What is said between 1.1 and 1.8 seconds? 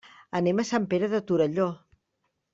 de Torelló.